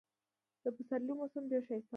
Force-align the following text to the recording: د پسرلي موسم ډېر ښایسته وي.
د 0.63 0.65
پسرلي 0.75 1.13
موسم 1.19 1.43
ډېر 1.51 1.61
ښایسته 1.67 1.85
وي. 1.89 1.89